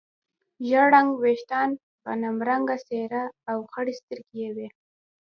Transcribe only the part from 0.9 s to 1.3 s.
رنګه